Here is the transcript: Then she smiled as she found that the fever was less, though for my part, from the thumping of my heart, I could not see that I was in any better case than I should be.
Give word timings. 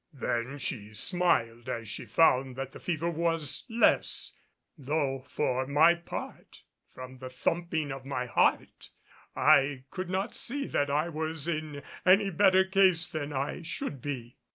Then 0.13 0.57
she 0.57 0.95
smiled 0.95 1.69
as 1.69 1.87
she 1.87 2.07
found 2.07 2.55
that 2.55 2.71
the 2.71 2.79
fever 2.79 3.07
was 3.07 3.65
less, 3.69 4.31
though 4.75 5.19
for 5.27 5.67
my 5.67 5.93
part, 5.93 6.63
from 6.91 7.17
the 7.17 7.29
thumping 7.29 7.91
of 7.91 8.03
my 8.03 8.25
heart, 8.25 8.89
I 9.35 9.83
could 9.91 10.09
not 10.09 10.33
see 10.33 10.65
that 10.65 10.89
I 10.89 11.09
was 11.09 11.47
in 11.47 11.83
any 12.03 12.31
better 12.31 12.63
case 12.65 13.05
than 13.05 13.31
I 13.31 13.61
should 13.61 14.01
be. 14.01 14.37